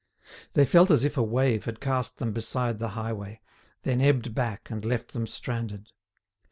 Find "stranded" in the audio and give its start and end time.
5.27-5.91